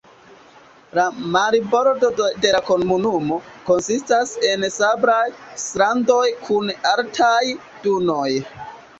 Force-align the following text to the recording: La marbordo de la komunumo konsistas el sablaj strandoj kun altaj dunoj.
La 0.97 1.03
marbordo 1.33 2.07
de 2.45 2.53
la 2.55 2.61
komunumo 2.69 3.37
konsistas 3.67 4.31
el 4.51 4.65
sablaj 4.77 5.19
strandoj 5.65 6.23
kun 6.47 6.73
altaj 6.93 7.43
dunoj. 7.85 8.31